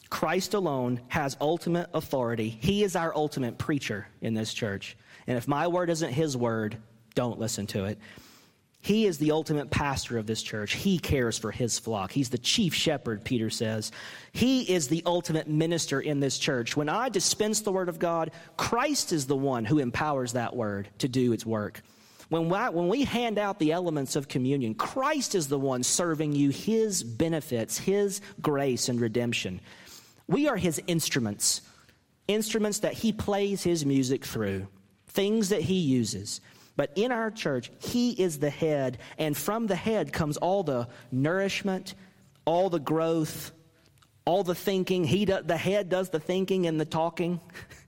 [0.09, 2.49] Christ alone has ultimate authority.
[2.49, 4.97] He is our ultimate preacher in this church.
[5.25, 6.75] And if my word isn't his word,
[7.13, 7.99] don't listen to it.
[8.81, 10.73] He is the ultimate pastor of this church.
[10.73, 12.11] He cares for his flock.
[12.11, 13.93] He's the chief shepherd, Peter says.
[14.33, 16.75] He is the ultimate minister in this church.
[16.75, 20.89] When I dispense the word of God, Christ is the one who empowers that word
[20.97, 21.81] to do its work.
[22.29, 26.49] When when we hand out the elements of communion, Christ is the one serving you
[26.49, 29.61] his benefits, his grace and redemption.
[30.27, 31.61] We are his instruments,
[32.27, 34.67] instruments that he plays his music through,
[35.07, 36.41] things that he uses.
[36.75, 40.87] But in our church, He is the head, and from the head comes all the
[41.11, 41.95] nourishment,
[42.43, 43.51] all the growth,
[44.25, 45.03] all the thinking.
[45.03, 47.39] He do, the head does the thinking and the talking.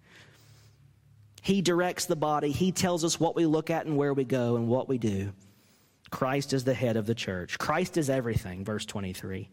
[1.48, 2.52] he directs the body.
[2.52, 5.32] He tells us what we look at and where we go and what we do.
[6.12, 7.58] Christ is the head of the church.
[7.58, 9.48] Christ is everything, verse 23.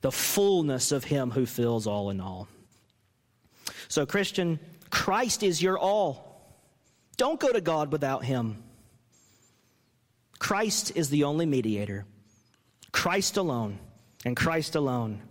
[0.00, 2.48] The fullness of Him who fills all in all.
[3.86, 4.58] So, Christian,
[4.90, 6.52] Christ is your all.
[7.16, 8.64] Don't go to God without Him.
[10.40, 12.06] Christ is the only mediator.
[12.90, 13.78] Christ alone,
[14.24, 15.22] and Christ alone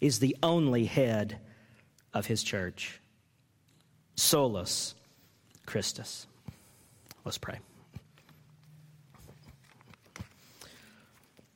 [0.00, 1.40] is the only head
[2.14, 3.00] of his church.
[4.14, 4.94] Solus
[5.72, 6.26] Christus.
[7.24, 7.58] Let's pray.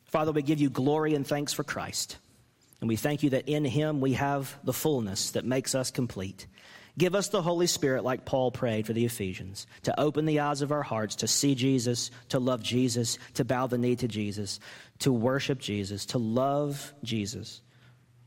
[0.06, 2.16] Father, we give you glory and thanks for Christ.
[2.80, 6.46] And we thank you that in him we have the fullness that makes us complete.
[6.96, 10.62] Give us the Holy Spirit, like Paul prayed for the Ephesians, to open the eyes
[10.62, 14.60] of our hearts to see Jesus, to love Jesus, to bow the knee to Jesus,
[15.00, 17.60] to worship Jesus, to love Jesus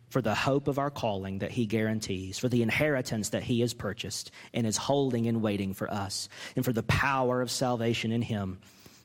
[0.09, 3.73] for the hope of our calling that he guarantees, for the inheritance that he has
[3.73, 8.21] purchased and is holding and waiting for us, and for the power of salvation in
[8.21, 8.59] him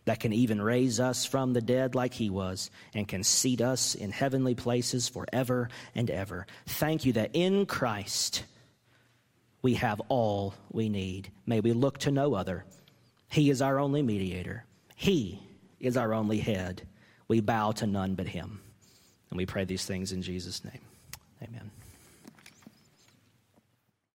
[0.07, 3.95] that can even raise us from the dead like he was and can seat us
[3.95, 6.47] in heavenly places forever and ever.
[6.67, 8.45] Thank you that in Christ,
[9.63, 11.31] we have all we need.
[11.47, 12.65] May we look to no other.
[13.31, 15.41] He is our only mediator, He
[15.81, 16.87] is our only head.
[17.27, 18.61] We bow to none but Him.
[19.31, 20.81] And we pray these things in Jesus' name.
[21.45, 21.84] Amen.